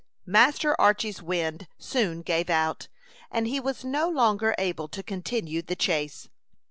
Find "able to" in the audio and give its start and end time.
4.57-5.03